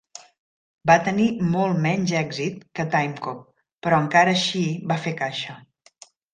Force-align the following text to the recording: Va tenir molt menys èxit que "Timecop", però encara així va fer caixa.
Va 0.91 0.95
tenir 1.07 1.27
molt 1.49 1.77
menys 1.83 2.15
èxit 2.23 2.65
que 2.81 2.87
"Timecop", 2.97 3.45
però 3.87 4.03
encara 4.07 4.37
així 4.41 4.65
va 4.95 5.01
fer 5.07 5.17
caixa. 5.25 5.63